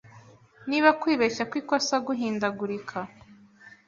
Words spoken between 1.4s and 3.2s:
kw'ikosa guhindagurika